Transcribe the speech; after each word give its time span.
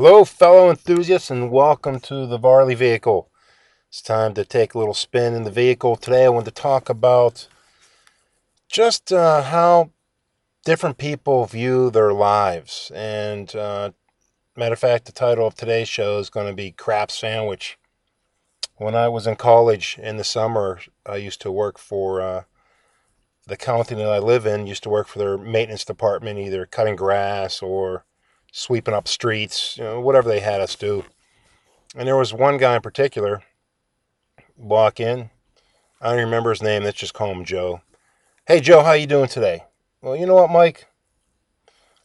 Hello, 0.00 0.24
fellow 0.24 0.70
enthusiasts, 0.70 1.28
and 1.28 1.50
welcome 1.50 1.98
to 1.98 2.24
the 2.24 2.38
Varley 2.38 2.76
vehicle. 2.76 3.32
It's 3.88 4.00
time 4.00 4.32
to 4.34 4.44
take 4.44 4.72
a 4.72 4.78
little 4.78 4.94
spin 4.94 5.34
in 5.34 5.42
the 5.42 5.50
vehicle. 5.50 5.96
Today, 5.96 6.24
I 6.24 6.28
want 6.28 6.44
to 6.44 6.52
talk 6.52 6.88
about 6.88 7.48
just 8.68 9.12
uh, 9.12 9.42
how 9.42 9.90
different 10.64 10.98
people 10.98 11.46
view 11.46 11.90
their 11.90 12.12
lives. 12.12 12.92
And, 12.94 13.52
uh, 13.56 13.90
matter 14.54 14.74
of 14.74 14.78
fact, 14.78 15.06
the 15.06 15.10
title 15.10 15.48
of 15.48 15.56
today's 15.56 15.88
show 15.88 16.20
is 16.20 16.30
going 16.30 16.46
to 16.46 16.54
be 16.54 16.70
Crap 16.70 17.10
Sandwich. 17.10 17.76
When 18.76 18.94
I 18.94 19.08
was 19.08 19.26
in 19.26 19.34
college 19.34 19.98
in 20.00 20.16
the 20.16 20.22
summer, 20.22 20.78
I 21.06 21.16
used 21.16 21.40
to 21.40 21.50
work 21.50 21.76
for 21.76 22.20
uh, 22.20 22.44
the 23.48 23.56
county 23.56 23.96
that 23.96 24.08
I 24.08 24.20
live 24.20 24.46
in, 24.46 24.68
used 24.68 24.84
to 24.84 24.90
work 24.90 25.08
for 25.08 25.18
their 25.18 25.36
maintenance 25.36 25.84
department, 25.84 26.38
either 26.38 26.66
cutting 26.66 26.94
grass 26.94 27.60
or 27.60 28.04
sweeping 28.58 28.94
up 28.94 29.06
streets, 29.06 29.76
you 29.78 29.84
know, 29.84 30.00
whatever 30.00 30.28
they 30.28 30.40
had 30.40 30.60
us 30.60 30.74
do. 30.74 31.04
And 31.94 32.08
there 32.08 32.16
was 32.16 32.34
one 32.34 32.58
guy 32.58 32.74
in 32.74 32.82
particular, 32.82 33.42
walk 34.56 34.98
in. 34.98 35.30
I 36.00 36.10
don't 36.10 36.24
remember 36.24 36.50
his 36.50 36.62
name. 36.62 36.82
Let's 36.82 36.98
just 36.98 37.14
call 37.14 37.30
him 37.30 37.44
Joe. 37.44 37.82
Hey, 38.46 38.60
Joe, 38.60 38.82
how 38.82 38.92
you 38.92 39.06
doing 39.06 39.28
today? 39.28 39.64
Well, 40.02 40.16
you 40.16 40.26
know 40.26 40.34
what, 40.34 40.50
Mike? 40.50 40.86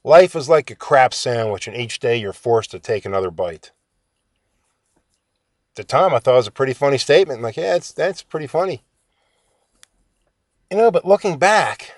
Life 0.03 0.35
is 0.35 0.47
like 0.47 0.70
a 0.70 0.75
crap 0.75 1.13
sandwich, 1.13 1.67
and 1.67 1.75
each 1.75 1.99
day 1.99 2.17
you're 2.17 2.34
forced 2.34 2.72
to 2.72 2.80
take 2.80 3.05
another 3.05 3.31
bite. 3.31 3.72
At 5.72 5.75
the 5.75 5.83
time, 5.83 6.13
I 6.13 6.20
thought 6.20 6.33
it 6.33 6.38
was 6.38 6.47
a 6.47 6.52
pretty 6.52 6.73
funny 6.73 6.99
statement. 6.99 7.39
I'm 7.39 7.44
like, 7.44 7.58
yeah, 7.58 7.73
that's, 7.73 7.91
that's 7.91 8.22
pretty 8.22 8.47
funny. 8.47 8.83
You 10.70 10.77
know, 10.77 10.91
but 10.91 11.05
looking 11.05 11.39
back, 11.39 11.94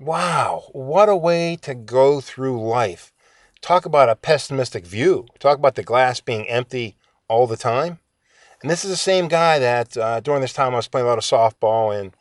Wow, 0.00 0.70
what 0.72 1.10
a 1.10 1.16
way 1.16 1.56
to 1.56 1.74
go 1.74 2.22
through 2.22 2.66
life. 2.66 3.12
Talk 3.60 3.84
about 3.84 4.08
a 4.08 4.16
pessimistic 4.16 4.86
view. 4.86 5.26
Talk 5.38 5.58
about 5.58 5.74
the 5.74 5.82
glass 5.82 6.20
being 6.20 6.48
empty 6.48 6.96
all 7.28 7.46
the 7.46 7.58
time. 7.58 7.98
And 8.62 8.70
this 8.70 8.82
is 8.82 8.90
the 8.90 8.96
same 8.96 9.28
guy 9.28 9.58
that 9.58 9.98
uh, 9.98 10.20
during 10.20 10.40
this 10.40 10.54
time 10.54 10.72
I 10.72 10.76
was 10.76 10.88
playing 10.88 11.06
a 11.06 11.10
lot 11.10 11.18
of 11.18 11.24
softball, 11.24 11.94
and 11.94 12.16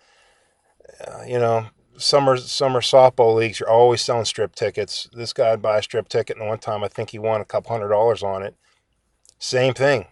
uh, 1.07 1.23
you 1.25 1.39
know, 1.39 1.67
summer 1.97 2.35
summer 2.35 2.81
softball 2.81 3.33
leagues, 3.35 3.61
you're 3.61 3.69
always 3.69 4.01
selling 4.01 4.25
strip 4.25 4.55
tickets. 4.55 5.09
This 5.13 5.31
guy 5.31 5.51
would 5.51 5.61
buy 5.61 5.77
a 5.77 5.81
strip 5.81 6.09
ticket, 6.09 6.35
and 6.35 6.49
one 6.49 6.59
time 6.59 6.83
I 6.83 6.89
think 6.89 7.11
he 7.11 7.19
won 7.19 7.39
a 7.39 7.45
couple 7.45 7.71
hundred 7.71 7.89
dollars 7.89 8.23
on 8.23 8.43
it. 8.43 8.57
Same 9.37 9.73
thing. 9.73 10.07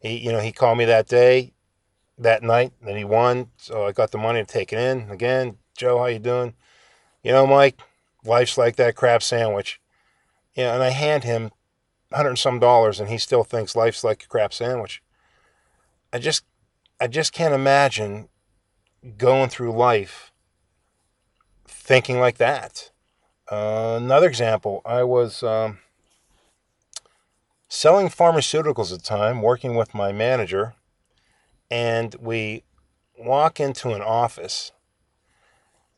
He, 0.00 0.18
you 0.18 0.32
know, 0.32 0.40
he 0.40 0.52
called 0.52 0.76
me 0.76 0.84
that 0.84 1.08
day, 1.08 1.54
that 2.18 2.42
night, 2.42 2.74
and 2.86 2.98
he 2.98 3.04
won. 3.04 3.52
So 3.56 3.86
I 3.86 3.92
got 3.92 4.10
the 4.10 4.18
money 4.18 4.40
to 4.40 4.46
take 4.46 4.70
it 4.70 4.78
in. 4.78 5.10
Again, 5.10 5.56
Joe, 5.78 5.96
how 5.98 6.06
you 6.06 6.18
doing? 6.18 6.52
You 7.26 7.32
know, 7.32 7.44
Mike, 7.44 7.80
life's 8.24 8.56
like 8.56 8.76
that 8.76 8.94
crap 8.94 9.20
sandwich. 9.20 9.80
You 10.54 10.62
know, 10.62 10.74
and 10.74 10.82
I 10.84 10.90
hand 10.90 11.24
him 11.24 11.50
a 12.12 12.18
hundred 12.18 12.28
and 12.28 12.38
some 12.38 12.60
dollars, 12.60 13.00
and 13.00 13.08
he 13.08 13.18
still 13.18 13.42
thinks 13.42 13.74
life's 13.74 14.04
like 14.04 14.22
a 14.22 14.28
crap 14.28 14.54
sandwich. 14.54 15.02
I 16.12 16.20
just, 16.20 16.44
I 17.00 17.08
just 17.08 17.32
can't 17.32 17.52
imagine 17.52 18.28
going 19.18 19.48
through 19.48 19.72
life 19.72 20.30
thinking 21.66 22.20
like 22.20 22.38
that. 22.38 22.92
Uh, 23.50 23.98
another 24.00 24.28
example, 24.28 24.80
I 24.86 25.02
was 25.02 25.42
um, 25.42 25.78
selling 27.66 28.06
pharmaceuticals 28.06 28.92
at 28.92 29.00
the 29.00 29.04
time, 29.04 29.42
working 29.42 29.74
with 29.74 29.96
my 29.96 30.12
manager, 30.12 30.74
and 31.72 32.14
we 32.20 32.62
walk 33.18 33.58
into 33.58 33.94
an 33.94 34.00
office 34.00 34.70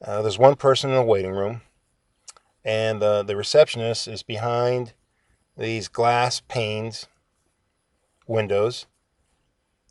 uh, 0.04 0.22
there's 0.22 0.38
one 0.38 0.56
person 0.56 0.90
in 0.90 0.96
the 0.96 1.02
waiting 1.02 1.32
room, 1.32 1.62
and 2.64 3.02
uh, 3.02 3.22
the 3.22 3.36
receptionist 3.36 4.06
is 4.06 4.22
behind 4.22 4.92
these 5.56 5.88
glass 5.88 6.40
panes, 6.40 7.06
windows, 8.26 8.86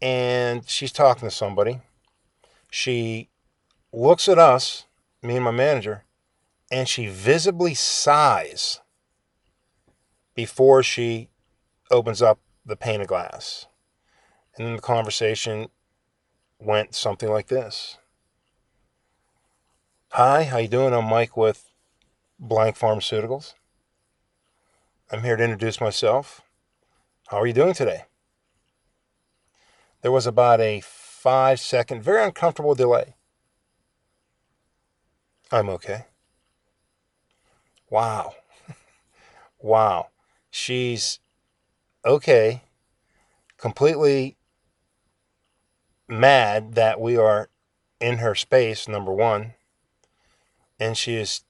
and 0.02 0.68
she's 0.70 0.92
talking 0.92 1.28
to 1.28 1.34
somebody. 1.34 1.82
She 2.72 3.30
looks 3.92 4.30
at 4.30 4.38
us, 4.38 4.86
me 5.22 5.36
and 5.36 5.46
my 5.46 5.52
manager, 5.52 6.04
and 6.72 6.88
she 6.88 7.08
visibly 7.08 7.73
sighs 7.73 8.82
before 10.36 10.84
she 10.84 11.30
opens 11.90 12.22
up 12.22 12.40
the 12.66 12.76
pane 12.76 13.02
of 13.02 13.08
glass. 13.08 13.67
And 14.56 14.67
then 14.67 14.76
the 14.76 14.82
conversation 14.82 15.67
went 16.60 16.96
something 16.96 17.30
like 17.30 17.48
this. 17.48 17.98
Hi, 20.12 20.45
how 20.45 20.58
you 20.58 20.70
doing? 20.70 20.94
I'm 20.94 21.06
Mike 21.06 21.36
with 21.36 21.70
Blank 22.40 22.78
Pharmaceuticals. 22.78 23.54
I'm 25.12 25.22
here 25.22 25.36
to 25.36 25.44
introduce 25.44 25.82
myself. 25.82 26.42
How 27.28 27.42
are 27.42 27.45
you 27.45 27.54
doing 27.54 27.73
today? 27.73 28.06
There 30.02 30.12
was 30.12 30.26
about 30.26 30.62
a 30.62 30.82
five 30.82 31.60
second, 31.60 32.02
very 32.04 32.23
uncomfortable 32.23 32.73
delay. 32.73 33.16
I'm 35.52 35.70
okay. 35.70 36.06
Wow. 37.90 38.34
wow. 39.60 40.08
She's 40.50 41.20
okay, 42.06 42.64
completely 43.58 44.38
mad 46.08 46.73
that 46.76 47.00
we 47.00 47.17
are 47.17 47.50
in 48.00 48.20
her 48.20 48.34
space, 48.34 48.88
number 48.88 49.12
one 49.12 49.54
and 50.80 50.98
she 50.98 51.15
is 51.15 51.43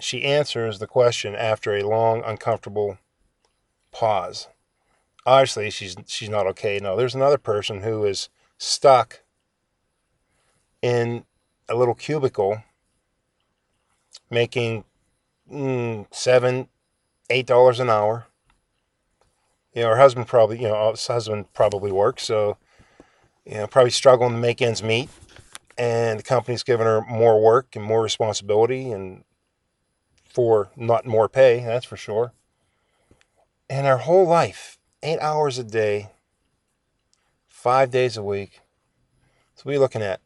she 0.00 0.24
answers 0.24 0.78
the 0.78 0.86
question 0.86 1.34
after 1.34 1.76
a 1.76 1.86
long 1.86 2.22
uncomfortable 2.24 2.98
pause. 3.92 4.48
Obviously 5.24 5.70
she's 5.70 5.96
she's 6.06 6.28
not 6.28 6.46
okay. 6.48 6.78
No 6.80 6.96
there's 6.96 7.14
another 7.14 7.38
person 7.38 7.82
who 7.82 8.04
is 8.04 8.28
stuck 8.58 9.20
in 10.80 11.24
a 11.68 11.74
little 11.74 11.94
cubicle 11.94 12.62
making 14.30 14.84
mm, 15.50 16.06
seven 16.10 16.68
eight 17.30 17.46
dollars 17.46 17.78
an 17.78 17.90
hour. 17.90 18.26
You 19.74 19.82
know 19.82 19.90
her 19.90 19.98
husband 19.98 20.26
probably 20.26 20.60
you 20.60 20.68
know 20.68 20.90
his 20.90 21.06
husband 21.06 21.52
probably 21.52 21.92
works 21.92 22.24
so 22.24 22.56
you 23.44 23.54
know 23.54 23.66
probably 23.66 23.90
struggling 23.90 24.32
to 24.32 24.38
make 24.38 24.60
ends 24.60 24.82
meet 24.82 25.08
and 25.78 26.18
the 26.18 26.22
company's 26.22 26.62
given 26.62 26.86
her 26.86 27.00
more 27.02 27.40
work 27.42 27.74
and 27.74 27.84
more 27.84 28.02
responsibility 28.02 28.90
and 28.90 29.24
for 30.24 30.70
not 30.76 31.06
more 31.06 31.28
pay, 31.28 31.60
that's 31.60 31.86
for 31.86 31.96
sure. 31.96 32.32
And 33.68 33.86
her 33.86 33.98
whole 33.98 34.26
life, 34.26 34.78
eight 35.02 35.18
hours 35.20 35.58
a 35.58 35.64
day, 35.64 36.10
five 37.46 37.90
days 37.90 38.16
a 38.16 38.22
week. 38.22 38.60
So 39.54 39.70
you 39.70 39.78
looking 39.78 40.02
at? 40.02 40.20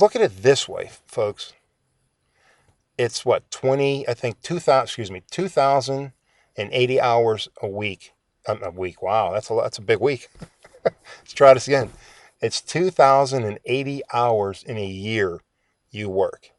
Look 0.00 0.16
at 0.16 0.22
it 0.22 0.42
this 0.42 0.68
way, 0.68 0.90
folks. 1.06 1.52
It's 2.96 3.24
what, 3.24 3.50
20, 3.50 4.08
I 4.08 4.14
think 4.14 4.40
2000, 4.42 4.84
excuse 4.84 5.10
me, 5.10 5.22
2,080 5.30 7.00
hours 7.00 7.48
a 7.60 7.68
week. 7.68 8.12
Um, 8.46 8.62
a 8.62 8.70
week. 8.70 9.00
Wow, 9.00 9.32
that's 9.32 9.50
a 9.50 9.54
that's 9.54 9.78
a 9.78 9.82
big 9.82 10.00
week. 10.00 10.28
Let's 10.84 11.32
try 11.32 11.54
this 11.54 11.66
again. 11.66 11.90
It's 12.44 12.60
2,080 12.60 14.02
hours 14.12 14.62
in 14.64 14.76
a 14.76 14.84
year 14.84 15.40
you 15.90 16.10
work. 16.10 16.50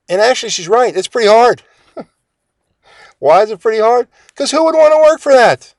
And 0.08 0.20
actually, 0.20 0.50
she's 0.50 0.68
right. 0.68 0.94
It's 0.96 1.08
pretty 1.08 1.28
hard. 1.28 1.62
Why 3.20 3.42
is 3.42 3.50
it 3.50 3.60
pretty 3.60 3.80
hard? 3.80 4.08
Because 4.28 4.50
who 4.50 4.64
would 4.64 4.74
want 4.74 4.92
to 4.92 5.10
work 5.10 5.20
for 5.20 5.32
that? 5.32 5.74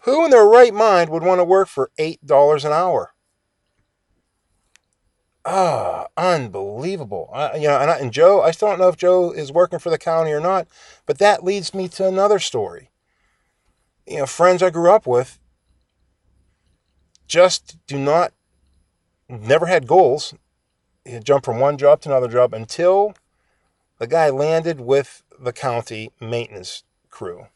Who 0.00 0.24
in 0.24 0.30
their 0.30 0.46
right 0.46 0.74
mind 0.74 1.10
would 1.10 1.22
want 1.22 1.38
to 1.38 1.44
work 1.44 1.68
for 1.68 1.90
$8 1.98 2.64
an 2.64 2.72
hour? 2.72 3.12
Ah, 5.44 6.06
oh, 6.06 6.06
unbelievable. 6.16 7.30
I, 7.32 7.56
you 7.56 7.68
know, 7.68 7.78
and, 7.78 7.90
I, 7.90 7.98
and 7.98 8.12
Joe, 8.12 8.42
I 8.42 8.50
still 8.50 8.68
don't 8.68 8.80
know 8.80 8.88
if 8.88 8.96
Joe 8.96 9.30
is 9.30 9.52
working 9.52 9.78
for 9.78 9.90
the 9.90 9.98
county 9.98 10.32
or 10.32 10.40
not, 10.40 10.66
but 11.04 11.18
that 11.18 11.44
leads 11.44 11.72
me 11.72 11.88
to 11.90 12.08
another 12.08 12.40
story. 12.40 12.90
You 14.06 14.18
know, 14.18 14.26
friends 14.26 14.62
I 14.62 14.70
grew 14.70 14.90
up 14.90 15.06
with 15.06 15.38
just 17.28 17.76
do 17.86 17.98
not, 17.98 18.32
never 19.28 19.66
had 19.66 19.86
goals. 19.86 20.34
You 21.04 21.20
jump 21.20 21.44
from 21.44 21.60
one 21.60 21.76
job 21.76 22.00
to 22.02 22.08
another 22.08 22.28
job 22.28 22.54
until 22.54 23.14
the 23.98 24.06
guy 24.06 24.30
landed 24.30 24.80
with 24.80 25.22
the 25.38 25.52
county 25.52 26.10
maintenance 26.20 26.84
crew. 27.10 27.46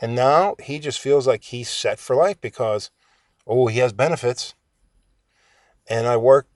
And 0.00 0.14
now 0.14 0.56
he 0.62 0.78
just 0.78 0.98
feels 0.98 1.26
like 1.26 1.44
he's 1.44 1.68
set 1.68 1.98
for 1.98 2.16
life 2.16 2.40
because, 2.40 2.90
oh, 3.46 3.68
he 3.68 3.78
has 3.78 3.92
benefits. 3.92 4.54
And 5.88 6.06
I 6.06 6.16
work, 6.16 6.48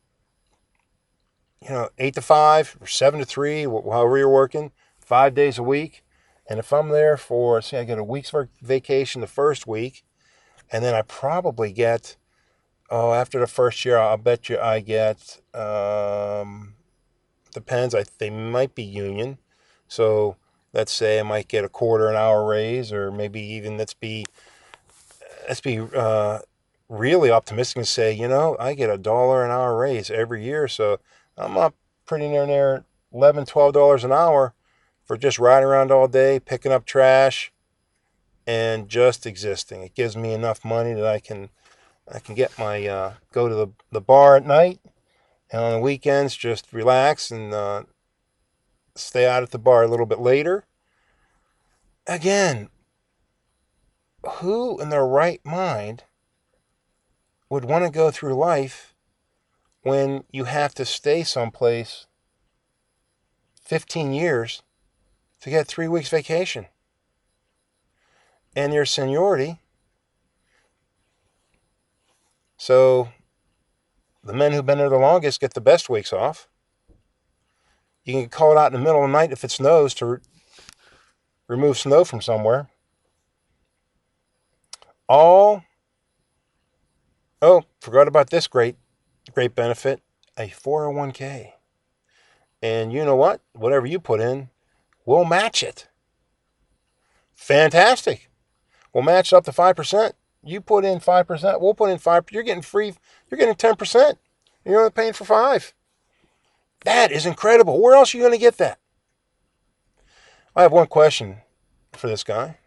you 1.63 1.71
know, 1.71 1.89
eight 1.99 2.15
to 2.15 2.23
five 2.23 2.77
or 2.81 2.87
seven 2.87 3.21
to 3.21 3.27
three, 3.27 3.65
however 3.65 4.19
you're 4.19 4.29
working, 4.29 4.73
five 4.99 5.35
days 5.35 5.59
a 5.59 5.63
week. 5.63 6.03
And 6.49 6.59
if 6.59 6.73
I'm 6.73 6.89
there 6.91 7.17
for, 7.17 7.61
say, 7.61 7.81
I 7.81 7.85
get 7.85 7.99
a 7.99 8.05
week's 8.05 8.33
vacation 8.63 9.21
the 9.21 9.27
first 9.27 9.67
week, 9.67 10.05
and 10.71 10.85
then 10.85 10.95
I 10.95 11.03
probably 11.03 11.73
get, 11.73 12.17
oh, 12.91 13.13
after 13.13 13.39
the 13.39 13.47
first 13.47 13.85
year, 13.85 13.99
I'll 13.99 14.17
bet 14.17 14.49
you 14.49 14.59
I 14.59 14.81
get, 14.81 15.41
um, 15.55 16.75
depends. 17.53 17.95
I 17.95 18.05
they 18.19 18.31
might 18.31 18.75
be 18.75 18.83
union, 18.83 19.39
so 19.89 20.37
let's 20.73 20.93
say 20.93 21.19
I 21.19 21.23
might 21.23 21.49
get 21.49 21.65
a 21.65 21.69
quarter 21.69 22.09
an 22.09 22.17
hour 22.17 22.47
raise, 22.47 22.93
or 22.93 23.11
maybe 23.11 23.41
even 23.41 23.79
let's 23.79 23.95
be 23.95 24.25
let's 25.49 25.61
be 25.61 25.81
uh, 25.81 26.41
really 26.89 27.31
optimistic 27.31 27.77
and 27.79 27.89
say, 27.89 28.13
you 28.13 28.29
know, 28.29 28.57
I 28.59 28.75
get 28.75 28.91
a 28.91 28.99
dollar 28.99 29.45
an 29.45 29.51
hour 29.51 29.77
raise 29.77 30.11
every 30.11 30.45
year, 30.45 30.69
so 30.69 30.99
I'm 31.37 31.57
up 31.57 31.75
pretty 32.05 32.29
near 32.29 32.47
near 32.47 32.85
11 33.13 33.47
12 33.47 33.73
dollars 33.73 34.05
an 34.05 34.13
hour 34.13 34.55
for 35.05 35.17
just 35.17 35.39
riding 35.39 35.69
around 35.69 35.91
all 35.91 36.09
day, 36.09 36.41
picking 36.41 36.73
up 36.73 36.85
trash, 36.85 37.53
and 38.47 38.89
just 38.89 39.27
existing. 39.27 39.83
It 39.83 39.95
gives 39.95 40.17
me 40.17 40.33
enough 40.33 40.65
money 40.65 40.95
that 40.95 41.07
I 41.07 41.21
can 41.21 41.49
I 42.13 42.19
can 42.19 42.35
get 42.35 42.59
my 42.59 42.87
uh, 42.87 43.13
go 43.33 43.49
to 43.49 43.55
the, 43.55 43.69
the 43.91 44.01
bar 44.01 44.37
at 44.37 44.47
night, 44.47 44.81
and 45.51 45.63
on 45.63 45.73
the 45.73 45.81
weekends 45.81 46.37
just 46.37 46.73
relax 46.73 47.31
and 47.31 47.53
uh, 47.53 47.85
stay 48.99 49.27
out 49.27 49.43
at 49.43 49.51
the 49.51 49.59
bar 49.59 49.83
a 49.83 49.89
little 49.89 50.07
bit 50.07 50.19
later. 50.19 50.65
Again, 52.07 52.69
who 54.35 54.81
in 54.81 54.91
their 54.91 55.07
right 55.07 55.41
mind 55.45 56.05
would 57.49 57.65
want 57.65 57.85
to 57.85 57.91
go 57.91 58.11
through 58.11 58.35
life 58.35 58.95
when 59.83 60.25
you 60.31 60.45
have 60.45 60.75
to 60.75 60.85
stay 60.85 61.23
someplace 61.23 62.07
15 63.63 64.13
years 64.13 64.63
to 65.41 65.51
get 65.51 65.67
three 65.67 65.89
weeks 65.89 66.09
vacation? 66.09 66.67
And 68.55 68.73
your 68.73 68.87
seniority. 68.87 69.61
So 72.57 73.11
the 74.25 74.33
men 74.33 74.53
who've 74.53 74.65
been 74.67 74.79
there 74.79 74.89
the 74.89 74.97
longest 74.97 75.41
get 75.41 75.55
the 75.55 75.61
best 75.61 75.91
weeks 75.91 76.13
off. 76.13 76.49
You 78.07 78.13
can 78.13 78.29
call 78.29 78.53
it 78.53 78.59
out 78.59 78.73
in 78.73 78.79
the 78.79 78.85
middle 78.85 79.05
of 79.05 79.11
the 79.11 79.13
night 79.13 79.33
if 79.33 79.43
it 79.43 79.51
snows 79.51 79.93
to 79.95 80.07
re- 80.07 80.19
remove 81.49 81.77
snow 81.77 82.05
from 82.05 82.23
somewhere. 82.23 82.71
All, 85.09 85.65
oh, 87.43 87.65
forgot 87.81 88.07
about 88.07 88.31
this 88.31 88.47
great, 88.47 88.77
great 89.35 89.57
benefit 89.57 90.01
a 90.39 90.49
401k. 90.49 91.53
And 92.63 92.93
you 92.93 93.05
know 93.05 93.17
what? 93.17 93.41
Whatever 93.55 93.87
you 93.87 93.99
put 93.99 94.21
in, 94.21 94.51
we'll 95.05 95.25
match 95.25 95.63
it. 95.63 95.89
Fantastic. 97.35 98.31
We'll 98.93 99.05
match 99.05 99.33
up 99.33 99.45
to 99.45 99.51
5%. 99.51 100.13
You 100.45 100.61
put 100.61 100.85
in 100.85 101.01
5%, 101.01 101.61
we'll 101.61 101.75
put 101.75 101.91
in 101.91 101.99
5 101.99 102.27
You're 102.31 102.45
getting 102.45 102.63
free, 102.63 102.95
you're 103.29 103.39
getting 103.39 103.57
10%. 103.57 104.15
You're 104.65 104.79
only 104.79 104.91
paying 104.93 105.13
for 105.13 105.25
5 105.25 105.75
that 106.85 107.11
is 107.13 107.27
incredible. 107.27 107.81
Where 107.81 107.95
else 107.95 108.15
are 108.15 108.19
you 108.19 108.23
going 108.23 108.33
to 108.33 108.39
get 108.39 108.59
that? 108.59 108.79
I 110.55 110.63
have 110.63 110.73
one 110.73 110.87
question 110.87 111.39
for 111.93 112.07
this 112.07 112.25
guy. 112.25 112.59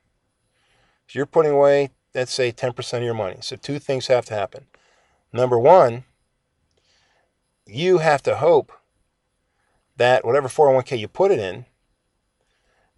If 1.08 1.16
you're 1.16 1.26
putting 1.26 1.52
away, 1.52 1.90
let's 2.14 2.34
say, 2.34 2.52
10% 2.52 2.98
of 2.98 3.04
your 3.04 3.14
money, 3.14 3.38
so 3.42 3.56
two 3.56 3.80
things 3.80 4.08
have 4.08 4.26
to 4.26 4.34
happen. 4.34 4.68
Number 5.34 5.58
one, 5.58 6.04
you 7.66 8.00
have 8.00 8.22
to 8.24 8.38
hope 8.38 8.72
that 9.98 10.26
whatever 10.26 10.48
401k 10.48 11.00
you 11.00 11.08
put 11.08 11.32
it 11.32 11.40
in, 11.40 11.66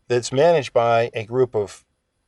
that's 0.07 0.31
managed 0.31 0.73
by 0.73 1.09
a 1.13 1.23
group 1.23 1.55
of, 1.55 1.85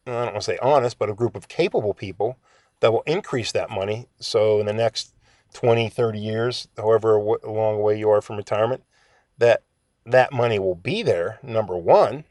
I 0.08 0.12
don't 0.12 0.34
want 0.34 0.36
to 0.36 0.42
say 0.42 0.58
honest, 0.62 0.98
but 0.98 1.10
a 1.10 1.14
group 1.14 1.36
of 1.36 1.48
capable 1.48 1.94
people 1.94 2.38
that 2.80 2.94
will 2.94 3.04
increase 3.06 3.52
that 3.52 3.70
money. 3.70 4.08
So 4.20 4.60
in 4.60 4.66
the 4.66 4.74
next 4.74 5.13
20, 5.54 5.90
30 5.90 6.20
years, 6.20 6.68
however 6.78 7.20
long 7.44 7.76
away 7.76 7.98
you 7.98 8.10
are 8.10 8.22
from 8.22 8.38
retirement, 8.38 8.84
that 9.38 9.64
that 10.06 10.34
money 10.34 10.60
will 10.60 10.76
be 10.76 11.02
there, 11.02 11.40
number 11.42 11.78
one. 11.78 12.26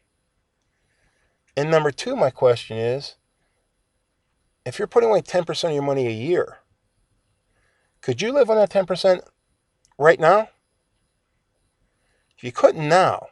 And 1.57 1.71
number 1.71 1.91
two, 1.91 2.17
my 2.17 2.31
question 2.31 2.77
is 2.77 3.17
if 4.65 4.79
you're 4.79 4.89
putting 4.89 5.11
away 5.11 5.23
10% 5.23 5.65
of 5.65 5.75
your 5.75 5.83
money 5.83 6.07
a 6.07 6.11
year, 6.11 6.59
could 8.01 8.21
you 8.21 8.33
live 8.33 8.51
on 8.51 8.57
that 8.57 8.71
10% 8.71 9.21
right 9.99 10.21
now? 10.21 10.49
If 12.37 12.45
you 12.45 12.53
couldn't 12.53 12.89
now, 12.89 13.29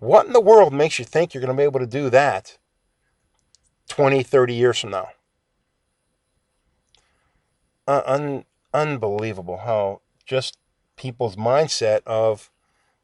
what 0.00 0.26
in 0.26 0.32
the 0.32 0.40
world 0.40 0.72
makes 0.72 0.98
you 0.98 1.04
think 1.04 1.32
you're 1.32 1.40
going 1.40 1.56
to 1.56 1.60
be 1.60 1.64
able 1.64 1.80
to 1.80 1.86
do 1.86 2.10
that 2.10 2.58
20, 3.88 4.22
30 4.22 4.54
years 4.54 4.78
from 4.80 4.90
now? 4.90 5.08
Uh, 7.86 8.02
un- 8.06 8.44
unbelievable 8.72 9.58
how 9.58 10.00
just 10.26 10.58
people's 10.96 11.36
mindset 11.36 12.02
of 12.06 12.50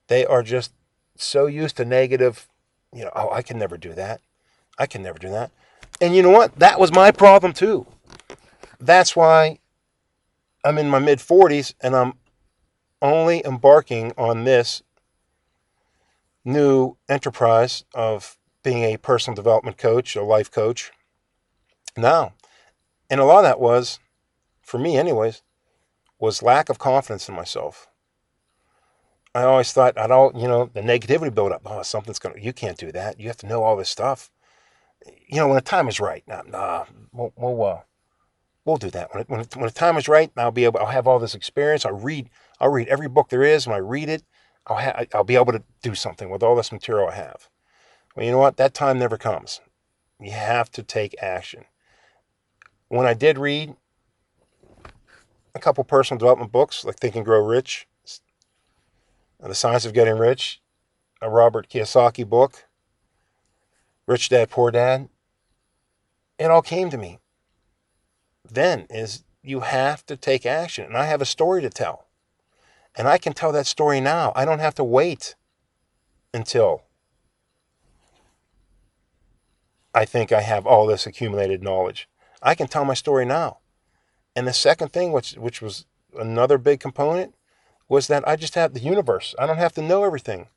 they 0.09 0.25
are 0.25 0.43
just 0.43 0.73
so 1.17 1.47
used 1.47 1.77
to 1.79 1.85
negative, 1.85 2.49
you 2.93 3.05
know, 3.05 3.11
oh, 3.17 3.31
I 3.31 3.43
can 3.43 3.59
never 3.59 3.77
do 3.77 3.93
that. 3.95 4.21
I 4.79 4.87
can 4.87 5.03
never 5.03 5.19
do 5.19 5.31
that. 5.31 5.51
And 6.01 6.15
you 6.15 6.23
know 6.23 6.31
what? 6.31 6.59
That 6.59 6.79
was 6.79 6.93
my 6.93 7.11
problem 7.11 7.53
too. 7.53 7.87
That's 8.79 9.17
why 9.17 9.59
I'm 10.65 10.79
in 10.79 10.91
my 10.91 10.99
mid 10.99 11.19
40s 11.19 11.75
and 11.81 11.97
I'm 11.97 12.15
only 13.01 13.43
embarking 13.45 14.13
on 14.17 14.45
this 14.45 14.83
new 16.45 16.97
enterprise 17.09 17.85
of 17.95 18.37
being 18.63 18.85
a 18.85 18.97
personal 18.97 19.35
development 19.35 19.79
coach, 19.79 20.17
a 20.17 20.23
life 20.23 20.51
coach 20.51 20.93
now. 21.97 22.33
And 23.09 23.21
a 23.21 23.25
lot 23.25 23.39
of 23.39 23.45
that 23.45 23.61
was, 23.61 23.99
for 24.61 24.79
me, 24.79 24.97
anyways, 24.97 25.43
was 26.19 26.43
lack 26.43 26.69
of 26.69 26.79
confidence 26.79 27.29
in 27.29 27.35
myself. 27.35 27.89
I 29.35 29.43
always 29.43 29.73
thought 29.73 29.99
I'd 29.99 30.11
all, 30.11 30.33
you 30.35 30.49
know, 30.49 30.71
the 30.73 30.81
negativity 30.81 31.35
build 31.35 31.53
up. 31.53 31.63
Oh, 31.67 31.83
something's 31.83 32.19
to, 32.19 32.33
you 32.41 32.55
can't 32.55 32.79
do 32.79 32.91
that. 32.93 33.21
You 33.21 33.27
have 33.27 33.37
to 33.39 33.47
know 33.47 33.63
all 33.63 33.77
this 33.77 33.91
stuff. 33.91 34.31
You 35.29 35.37
know, 35.37 35.49
when 35.49 35.57
the 35.57 35.61
time 35.61 35.89
is 35.89 36.01
right. 36.01 36.25
Nah, 36.27 36.43
nah 36.49 36.85
we'll, 37.13 37.33
we'll, 37.37 37.63
uh, 37.65 37.81
we'll 38.65 38.79
do 38.79 38.91
that. 38.91 39.15
When, 39.15 39.25
when, 39.25 39.41
when 39.55 39.67
the 39.67 39.71
time 39.71 39.99
is 39.99 40.09
right, 40.09 40.31
I'll 40.39 40.51
be 40.51 40.65
able, 40.65 40.81
I'll 40.81 40.87
have 40.87 41.07
all 41.07 41.19
this 41.19 41.35
experience. 41.35 41.85
I'll 41.85 41.93
read, 41.93 42.31
I'll 42.61 42.71
read 42.71 42.89
every 42.89 43.09
book 43.09 43.29
there 43.29 43.43
is. 43.43 43.67
When 43.67 43.77
I 43.77 43.81
read 43.81 44.09
it, 44.09 44.23
I'll, 44.67 44.79
ha- 44.79 45.05
I'll 45.13 45.23
be 45.25 45.37
able 45.37 45.53
to 45.53 45.63
do 45.83 45.95
something 45.95 46.31
with 46.31 46.43
all 46.43 46.57
this 46.57 46.73
material 46.73 47.09
I 47.09 47.17
have. 47.17 47.51
Well, 48.17 48.25
you 48.25 48.33
know 48.33 48.39
what? 48.39 48.57
That 48.57 48.73
time 48.73 48.99
never 48.99 49.19
comes. 49.19 49.61
You 50.19 50.31
have 50.31 50.71
to 50.73 50.83
take 50.83 51.15
action. 51.23 51.67
When 52.89 53.07
I 53.07 53.13
did 53.13 53.37
read, 53.37 53.77
a 55.57 55.59
couple 55.59 55.83
personal 55.85 56.19
development 56.19 56.53
books 56.53 56.85
like 56.85 56.97
Think 56.97 57.17
and 57.17 57.25
Grow 57.25 57.45
Rich, 57.45 57.89
uh, 59.43 59.49
The 59.49 59.55
Science 59.55 59.87
of 59.87 59.95
Getting 59.95 60.19
Rich, 60.19 60.61
a 61.23 61.31
Robert 61.31 61.69
Kiyosaki 61.69 62.29
book, 62.29 62.67
Rich 64.07 64.29
Dad 64.29 64.51
Poor 64.51 64.71
Dad. 64.71 65.09
It 66.39 66.51
all 66.51 66.63
came 66.63 66.91
to 66.91 66.99
me. 66.99 67.19
Then 68.49 68.87
is 68.91 69.25
you 69.43 69.61
have 69.61 70.05
to 70.07 70.17
take 70.17 70.45
action. 70.45 70.85
And 70.85 70.97
I 70.97 71.07
have 71.07 71.23
a 71.23 71.27
story 71.27 71.63
to 71.63 71.71
tell. 71.71 72.07
And 72.95 73.09
I 73.09 73.19
can 73.19 73.33
tell 73.33 73.53
that 73.53 73.67
story 73.67 74.01
now. 74.01 74.33
I 74.37 74.45
don't 74.45 74.59
have 74.59 74.75
to 74.77 74.85
wait 74.85 75.35
until 76.35 76.83
I 79.95 80.05
think 80.05 80.31
I 80.31 80.43
have 80.43 80.67
all 80.67 80.87
this 80.87 81.07
accumulated 81.07 81.63
knowledge. 81.63 82.09
I 82.43 82.55
can 82.55 82.69
tell 82.69 82.85
my 82.85 82.95
story 82.95 83.25
now. 83.25 83.59
And 84.37 84.47
the 84.47 84.53
second 84.53 84.93
thing, 84.93 85.13
which 85.13 85.33
which 85.33 85.63
was 85.63 85.87
another 86.17 86.59
big 86.59 86.79
component, 86.79 87.35
was 87.89 88.07
that 88.09 88.29
I 88.29 88.37
just 88.37 88.55
have 88.55 88.75
the 88.75 88.81
universe. 88.81 89.35
I 89.39 89.47
don't 89.47 89.57
have 89.57 89.73
to 89.75 89.83
know 89.83 90.05
everything. 90.05 90.49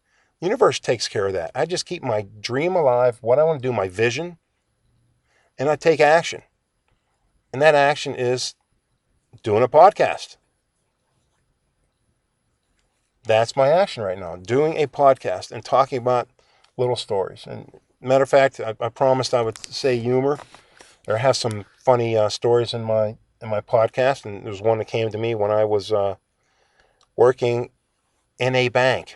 universe 0.41 0.79
takes 0.79 1.07
care 1.07 1.27
of 1.27 1.33
that. 1.33 1.51
I 1.55 1.65
just 1.65 1.85
keep 1.85 2.03
my 2.03 2.27
dream 2.39 2.75
alive, 2.75 3.17
what 3.21 3.39
I 3.39 3.43
want 3.43 3.61
to 3.61 3.67
do, 3.67 3.73
my 3.73 3.87
vision, 3.87 4.37
and 5.57 5.69
I 5.69 5.75
take 5.75 5.99
action. 5.99 6.43
And 7.51 7.61
that 7.61 7.75
action 7.75 8.15
is 8.15 8.55
doing 9.43 9.63
a 9.63 9.67
podcast. 9.67 10.37
That's 13.23 13.55
my 13.55 13.69
action 13.69 14.03
right 14.03 14.17
now. 14.17 14.35
Doing 14.35 14.75
a 14.75 14.87
podcast 14.87 15.51
and 15.51 15.63
talking 15.63 15.97
about 15.97 16.29
little 16.77 16.95
stories. 16.95 17.45
And 17.47 17.79
matter 18.01 18.23
of 18.23 18.29
fact, 18.29 18.59
I, 18.59 18.75
I 18.79 18.89
promised 18.89 19.33
I 19.33 19.41
would 19.41 19.57
say 19.57 19.97
humor 19.99 20.39
or 21.07 21.17
have 21.17 21.37
some 21.37 21.65
funny 21.77 22.17
uh, 22.17 22.29
stories 22.29 22.73
in 22.73 22.83
my 22.83 23.17
in 23.41 23.49
my 23.49 23.61
podcast. 23.61 24.25
And 24.25 24.45
there's 24.45 24.61
one 24.61 24.77
that 24.79 24.87
came 24.87 25.09
to 25.09 25.17
me 25.17 25.35
when 25.35 25.51
I 25.51 25.65
was 25.65 25.91
uh, 25.91 26.15
working 27.15 27.69
in 28.37 28.55
a 28.55 28.69
bank. 28.69 29.15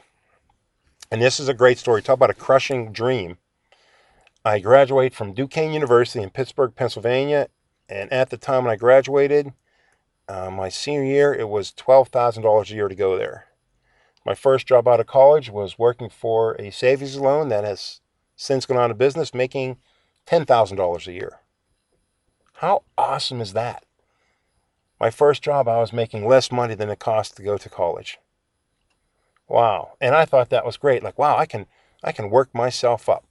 And 1.11 1.21
this 1.21 1.39
is 1.39 1.47
a 1.47 1.53
great 1.53 1.77
story. 1.77 2.01
Talk 2.01 2.15
about 2.15 2.29
a 2.29 2.35
crushing 2.35 2.91
dream. 2.91 3.37
I 4.45 4.59
graduated 4.59 5.15
from 5.15 5.33
Duquesne 5.33 5.73
University 5.73 6.21
in 6.21 6.29
Pittsburgh, 6.29 6.73
Pennsylvania. 6.75 7.47
And 7.87 8.11
at 8.11 8.29
the 8.29 8.37
time 8.37 8.65
when 8.65 8.73
I 8.73 8.77
graduated, 8.77 9.53
uh, 10.27 10.49
my 10.49 10.69
senior 10.69 11.03
year, 11.03 11.33
it 11.33 11.49
was 11.49 11.71
$12,000 11.71 12.71
a 12.71 12.73
year 12.73 12.87
to 12.87 12.95
go 12.95 13.17
there. 13.17 13.45
My 14.25 14.35
first 14.35 14.67
job 14.67 14.87
out 14.87 14.99
of 14.99 15.07
college 15.07 15.49
was 15.49 15.77
working 15.77 16.09
for 16.09 16.53
a 16.53 16.71
savings 16.71 17.17
loan 17.17 17.49
that 17.49 17.63
has 17.63 17.99
since 18.35 18.65
gone 18.65 18.77
out 18.77 18.91
of 18.91 18.97
business, 18.97 19.33
making 19.33 19.77
$10,000 20.27 21.07
a 21.07 21.11
year. 21.11 21.39
How 22.55 22.83
awesome 22.97 23.41
is 23.41 23.53
that? 23.53 23.83
My 25.03 25.09
first 25.09 25.41
job, 25.41 25.67
I 25.67 25.81
was 25.81 25.91
making 25.91 26.25
less 26.25 26.49
money 26.49 26.75
than 26.75 26.89
it 26.89 26.99
cost 26.99 27.35
to 27.35 27.43
go 27.43 27.57
to 27.57 27.67
college. 27.67 28.19
Wow. 29.49 29.97
And 29.99 30.15
I 30.15 30.23
thought 30.23 30.49
that 30.49 30.65
was 30.65 30.77
great. 30.77 31.03
Like, 31.03 31.19
wow, 31.19 31.35
I 31.35 31.45
can, 31.45 31.65
I 32.01 32.13
can 32.13 32.29
work 32.29 32.55
myself 32.55 33.09
up. 33.09 33.25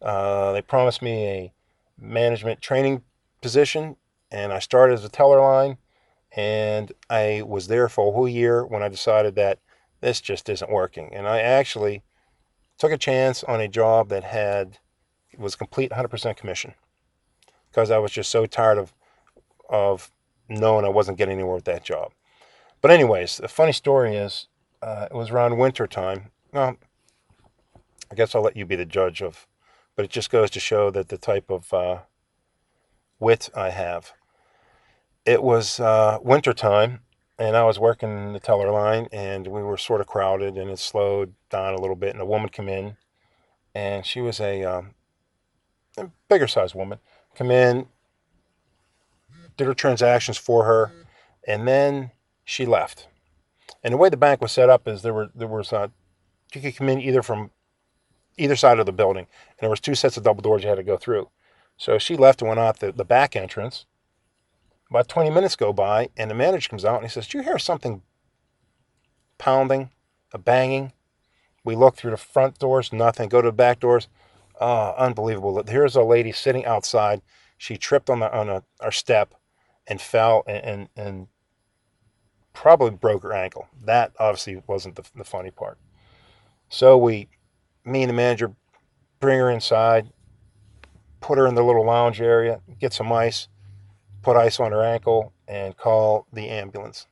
Uh, 0.00 0.52
they 0.52 0.62
promised 0.62 1.02
me 1.02 1.26
a 1.26 1.52
management 1.98 2.60
training 2.60 3.02
position, 3.42 3.96
and 4.30 4.52
I 4.52 4.60
started 4.60 4.94
as 4.94 5.04
a 5.04 5.08
teller 5.08 5.40
line, 5.40 5.78
and 6.36 6.92
I 7.10 7.42
was 7.44 7.66
there 7.66 7.88
for 7.88 8.06
a 8.06 8.12
whole 8.12 8.28
year 8.28 8.64
when 8.64 8.84
I 8.84 8.88
decided 8.88 9.34
that 9.34 9.58
this 10.00 10.20
just 10.20 10.48
isn't 10.48 10.70
working. 10.70 11.12
And 11.12 11.26
I 11.26 11.40
actually 11.40 12.04
took 12.78 12.92
a 12.92 12.96
chance 12.96 13.42
on 13.42 13.60
a 13.60 13.66
job 13.66 14.08
that 14.10 14.22
had 14.22 14.78
was 15.36 15.56
complete 15.56 15.90
100% 15.90 16.36
commission 16.36 16.74
because 17.72 17.90
I 17.90 17.98
was 17.98 18.12
just 18.12 18.30
so 18.30 18.46
tired 18.46 18.78
of 18.78 18.92
of 19.68 20.12
knowing 20.48 20.84
I 20.84 20.90
wasn't 20.90 21.18
getting 21.18 21.34
anywhere 21.34 21.56
with 21.56 21.64
that 21.64 21.84
job. 21.84 22.12
But 22.80 22.90
anyways, 22.90 23.38
the 23.38 23.48
funny 23.48 23.72
story 23.72 24.16
is 24.16 24.48
uh, 24.82 25.08
it 25.10 25.14
was 25.14 25.30
around 25.30 25.58
winter 25.58 25.86
time. 25.86 26.30
Well, 26.52 26.76
I 28.10 28.14
guess 28.14 28.34
I'll 28.34 28.42
let 28.42 28.56
you 28.56 28.64
be 28.64 28.76
the 28.76 28.84
judge 28.84 29.22
of, 29.22 29.46
but 29.96 30.04
it 30.04 30.10
just 30.10 30.30
goes 30.30 30.50
to 30.50 30.60
show 30.60 30.90
that 30.90 31.08
the 31.08 31.18
type 31.18 31.50
of 31.50 31.72
uh, 31.72 31.98
wit 33.18 33.48
I 33.54 33.70
have. 33.70 34.12
It 35.24 35.42
was 35.42 35.80
uh, 35.80 36.18
winter 36.22 36.52
time, 36.52 37.00
and 37.38 37.56
I 37.56 37.64
was 37.64 37.78
working 37.78 38.32
the 38.32 38.40
teller 38.40 38.70
line, 38.70 39.08
and 39.10 39.48
we 39.48 39.62
were 39.62 39.76
sort 39.76 40.00
of 40.00 40.06
crowded, 40.06 40.56
and 40.56 40.70
it 40.70 40.78
slowed 40.78 41.34
down 41.50 41.74
a 41.74 41.80
little 41.80 41.96
bit, 41.96 42.10
and 42.10 42.20
a 42.20 42.26
woman 42.26 42.48
come 42.48 42.68
in, 42.68 42.96
and 43.74 44.06
she 44.06 44.20
was 44.20 44.38
a, 44.40 44.62
um, 44.62 44.94
a 45.98 46.08
bigger 46.28 46.46
sized 46.46 46.76
woman, 46.76 47.00
come 47.34 47.50
in, 47.50 47.88
did 49.56 49.66
her 49.66 49.74
transactions 49.74 50.36
for 50.36 50.64
her, 50.64 50.92
and 51.46 51.66
then 51.66 52.10
she 52.44 52.66
left. 52.66 53.08
And 53.82 53.94
the 53.94 53.98
way 53.98 54.08
the 54.08 54.16
bank 54.16 54.40
was 54.40 54.52
set 54.52 54.68
up 54.68 54.86
is 54.88 55.02
there 55.02 55.14
were 55.14 55.30
there 55.34 55.48
was 55.48 55.72
uh, 55.72 55.88
you 56.54 56.60
could 56.60 56.76
come 56.76 56.88
in 56.88 57.00
either 57.00 57.22
from 57.22 57.50
either 58.36 58.56
side 58.56 58.78
of 58.78 58.86
the 58.86 58.92
building, 58.92 59.26
and 59.50 59.58
there 59.60 59.70
was 59.70 59.80
two 59.80 59.94
sets 59.94 60.16
of 60.16 60.22
double 60.22 60.42
doors 60.42 60.62
you 60.62 60.68
had 60.68 60.76
to 60.76 60.82
go 60.82 60.96
through. 60.96 61.28
So 61.76 61.98
she 61.98 62.16
left 62.16 62.40
and 62.40 62.48
went 62.48 62.60
out 62.60 62.80
the, 62.80 62.92
the 62.92 63.04
back 63.04 63.36
entrance, 63.36 63.84
about 64.90 65.08
20 65.08 65.30
minutes 65.30 65.56
go 65.56 65.72
by, 65.72 66.10
and 66.16 66.30
the 66.30 66.34
manager 66.34 66.68
comes 66.68 66.84
out 66.84 66.96
and 66.96 67.04
he 67.04 67.10
says, 67.10 67.26
Do 67.26 67.38
you 67.38 67.44
hear 67.44 67.58
something 67.58 68.02
pounding, 69.38 69.90
a 70.32 70.38
banging? 70.38 70.92
We 71.64 71.74
look 71.74 71.96
through 71.96 72.12
the 72.12 72.16
front 72.16 72.58
doors, 72.58 72.92
nothing. 72.92 73.28
Go 73.28 73.42
to 73.42 73.48
the 73.48 73.52
back 73.52 73.80
doors. 73.80 74.08
Oh, 74.60 74.94
unbelievable. 74.96 75.62
Here's 75.66 75.96
a 75.96 76.02
lady 76.02 76.32
sitting 76.32 76.64
outside. 76.64 77.20
She 77.58 77.76
tripped 77.76 78.08
on, 78.08 78.20
the, 78.20 78.32
on 78.34 78.48
a, 78.48 78.62
our 78.80 78.92
step 78.92 79.34
and 79.86 80.00
fell 80.00 80.42
and, 80.46 80.64
and, 80.64 80.88
and 80.96 81.26
probably 82.52 82.90
broke 82.90 83.22
her 83.22 83.32
ankle. 83.32 83.68
That 83.84 84.12
obviously 84.18 84.62
wasn't 84.66 84.96
the, 84.96 85.04
the 85.14 85.24
funny 85.24 85.50
part. 85.50 85.78
So 86.68 86.96
we, 86.96 87.28
me 87.84 88.02
and 88.02 88.10
the 88.10 88.14
manager, 88.14 88.52
bring 89.20 89.38
her 89.38 89.50
inside, 89.50 90.10
put 91.20 91.38
her 91.38 91.46
in 91.46 91.54
the 91.54 91.62
little 91.62 91.84
lounge 91.84 92.20
area, 92.20 92.60
get 92.80 92.92
some 92.92 93.12
ice, 93.12 93.48
put 94.22 94.36
ice 94.36 94.58
on 94.58 94.72
her 94.72 94.82
ankle, 94.82 95.32
and 95.46 95.76
call 95.76 96.26
the 96.32 96.48
ambulance. 96.48 97.06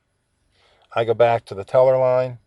I 0.93 1.05
go 1.05 1.13
back 1.13 1.45
to 1.45 1.55
the 1.55 1.63
teller 1.63 1.97
line, 1.97 2.39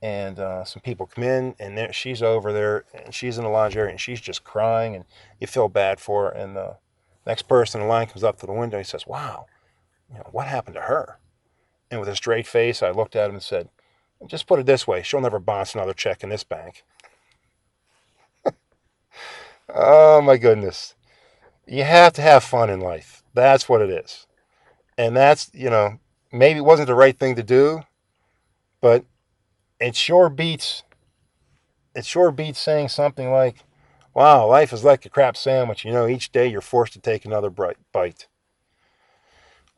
and 0.00 0.38
uh, 0.38 0.64
some 0.64 0.80
people 0.80 1.06
come 1.06 1.24
in, 1.24 1.54
and 1.58 1.76
there, 1.76 1.92
she's 1.92 2.22
over 2.22 2.52
there, 2.52 2.84
and 2.94 3.14
she's 3.14 3.38
in 3.38 3.44
the 3.44 3.50
lounge 3.50 3.76
area, 3.76 3.90
and 3.90 4.00
she's 4.00 4.20
just 4.20 4.44
crying, 4.44 4.94
and 4.94 5.04
you 5.40 5.46
feel 5.46 5.68
bad 5.68 6.00
for 6.00 6.24
her. 6.24 6.30
And 6.30 6.56
the 6.56 6.76
next 7.28 7.42
person 7.42 7.80
in 7.80 7.86
line 7.88 8.08
comes 8.08 8.24
up 8.24 8.40
to 8.40 8.46
the 8.46 8.52
window, 8.52 8.78
and 8.78 8.84
he 8.84 8.90
says, 8.90 9.06
"Wow, 9.06 9.46
you 10.10 10.16
know 10.16 10.28
what 10.32 10.48
happened 10.48 10.74
to 10.74 10.82
her?" 10.82 11.20
And 11.90 12.00
with 12.00 12.08
a 12.08 12.16
straight 12.16 12.46
face, 12.46 12.82
I 12.82 12.90
looked 12.90 13.14
at 13.14 13.28
him 13.28 13.36
and 13.36 13.42
said, 13.42 13.68
"Just 14.26 14.48
put 14.48 14.58
it 14.58 14.66
this 14.66 14.88
way: 14.88 15.02
she'll 15.02 15.20
never 15.20 15.38
bounce 15.38 15.74
another 15.74 15.92
check 15.92 16.24
in 16.24 16.30
this 16.30 16.44
bank." 16.44 16.84
oh 19.68 20.20
my 20.20 20.36
goodness! 20.36 20.96
You 21.66 21.84
have 21.84 22.14
to 22.14 22.22
have 22.22 22.42
fun 22.42 22.70
in 22.70 22.80
life. 22.80 23.22
That's 23.34 23.68
what 23.68 23.82
it 23.82 23.90
is. 23.90 24.26
And 24.96 25.16
that's, 25.16 25.50
you 25.54 25.70
know, 25.70 26.00
maybe 26.32 26.58
it 26.58 26.64
wasn't 26.64 26.88
the 26.88 26.94
right 26.96 27.16
thing 27.16 27.36
to 27.36 27.42
do, 27.44 27.82
but 28.80 29.04
it 29.78 29.94
sure 29.94 30.28
beats 30.28 30.82
it 31.98 32.06
sure 32.06 32.30
beats 32.30 32.60
saying 32.60 32.88
something 32.88 33.30
like, 33.30 33.64
wow, 34.18 34.48
life 34.48 34.72
is 34.72 34.82
like 34.82 35.06
a 35.06 35.08
crap 35.08 35.36
sandwich. 35.36 35.84
You 35.84 35.92
know, 35.92 36.08
each 36.08 36.32
day 36.32 36.48
you're 36.48 36.60
forced 36.60 36.92
to 36.94 36.98
take 36.98 37.24
another 37.24 37.50
bite. 37.50 38.26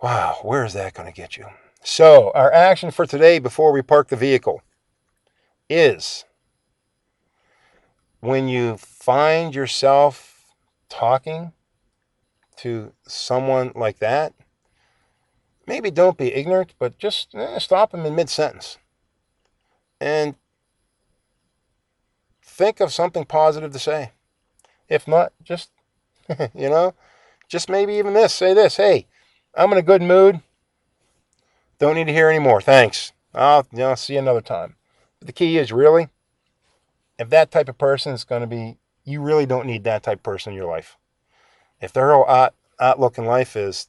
Wow, 0.03 0.39
where 0.41 0.65
is 0.65 0.73
that 0.73 0.95
going 0.95 1.07
to 1.07 1.15
get 1.15 1.37
you? 1.37 1.45
So, 1.85 2.33
our 2.35 2.51
action 2.51 2.91
for 2.91 3.05
today 3.05 3.39
before 3.39 3.71
we 3.71 3.83
park 3.83 4.09
the 4.09 4.17
vehicle 4.17 4.63
is 5.69 6.25
when 8.21 8.49
you 8.49 8.79
find 8.79 9.55
yourself 9.55 10.55
talking 10.89 11.53
to 12.57 12.95
someone 13.07 13.73
like 13.75 13.99
that, 13.99 14.33
maybe 15.67 15.91
don't 15.91 16.17
be 16.17 16.33
ignorant, 16.33 16.73
but 16.79 16.97
just 16.97 17.35
eh, 17.35 17.59
stop 17.59 17.93
them 17.93 18.07
in 18.07 18.15
mid 18.15 18.31
sentence 18.31 18.79
and 20.01 20.35
think 22.43 22.81
of 22.81 22.91
something 22.91 23.27
positive 23.27 23.73
to 23.73 23.79
say. 23.79 24.13
If 24.91 25.09
not, 25.09 25.33
just, 25.43 25.71
you 26.55 26.69
know, 26.69 26.95
just 27.49 27.71
maybe 27.71 27.95
even 27.95 28.13
this 28.13 28.35
say 28.35 28.53
this 28.53 28.77
hey, 28.77 29.07
I'm 29.55 29.73
in 29.73 29.79
a 29.79 29.83
good 29.83 30.03
mood. 30.03 30.41
Don't 31.79 31.95
need 31.95 32.09
to 32.09 32.13
hear 32.13 32.29
anymore. 32.29 32.61
Thanks. 32.61 33.13
I'll 33.35 33.67
you 33.73 33.79
know, 33.79 33.95
see 33.95 34.15
you 34.15 34.19
another 34.19 34.43
time. 34.43 34.77
But 35.19 35.27
the 35.27 35.33
key 35.33 35.57
is 35.57 35.73
really, 35.73 36.09
if 37.19 37.31
that 37.31 37.51
type 37.51 37.69
of 37.69 37.79
person 37.79 38.13
is 38.13 38.25
going 38.25 38.43
to 38.43 38.47
be, 38.47 38.79
you 39.05 39.23
really 39.23 39.47
don't 39.47 39.67
need 39.67 39.85
that 39.85 40.03
type 40.03 40.19
of 40.19 40.23
person 40.23 40.53
in 40.53 40.57
your 40.57 40.71
life. 40.71 40.97
If 41.81 41.93
their 41.93 42.13
whole 42.13 42.29
out, 42.29 42.55
outlook 42.79 43.17
in 43.17 43.25
life 43.25 43.57
is 43.57 43.89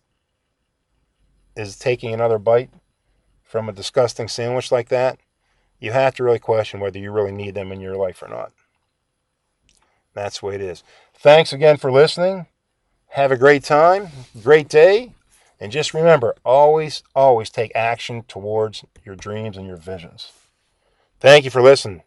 is 1.55 1.77
taking 1.77 2.13
another 2.13 2.39
bite 2.39 2.69
from 3.43 3.67
a 3.67 3.73
disgusting 3.73 4.29
sandwich 4.29 4.71
like 4.71 4.87
that, 4.87 5.19
you 5.79 5.91
have 5.91 6.15
to 6.15 6.23
really 6.23 6.39
question 6.39 6.79
whether 6.79 6.97
you 6.97 7.11
really 7.11 7.33
need 7.33 7.55
them 7.55 7.71
in 7.71 7.81
your 7.81 7.97
life 7.97 8.23
or 8.23 8.29
not. 8.29 8.53
That's 10.13 10.39
the 10.39 10.47
way 10.47 10.55
it 10.55 10.61
is. 10.61 10.83
Thanks 11.13 11.53
again 11.53 11.77
for 11.77 11.91
listening. 11.91 12.47
Have 13.09 13.31
a 13.31 13.37
great 13.37 13.63
time, 13.63 14.07
great 14.41 14.69
day, 14.69 15.13
and 15.59 15.71
just 15.71 15.93
remember 15.93 16.35
always, 16.45 17.03
always 17.13 17.49
take 17.49 17.71
action 17.75 18.23
towards 18.27 18.85
your 19.03 19.15
dreams 19.15 19.57
and 19.57 19.67
your 19.67 19.77
visions. 19.77 20.31
Thank 21.19 21.45
you 21.45 21.51
for 21.51 21.61
listening. 21.61 22.03